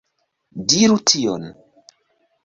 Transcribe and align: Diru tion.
Diru 0.71 0.97
tion. 1.11 1.43